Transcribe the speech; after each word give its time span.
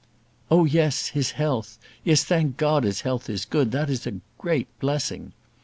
"Oh 0.49 0.65
yes; 0.65 1.09
his 1.09 1.33
health! 1.37 1.77
Yes, 2.03 2.23
thank 2.23 2.57
God, 2.57 2.85
his 2.85 3.01
health 3.01 3.29
is 3.29 3.45
good; 3.45 3.71
that 3.73 3.87
is 3.87 4.07
a 4.07 4.19
great 4.39 4.65
blessing." 4.79 5.31